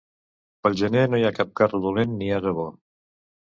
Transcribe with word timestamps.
Pel 0.63 0.77
gener 0.79 1.03
no 1.11 1.21
hi 1.21 1.27
ha 1.29 1.33
cap 1.41 1.53
carro 1.61 1.83
dolent 1.87 2.19
ni 2.23 2.33
ase 2.41 2.59
bo. 2.61 2.69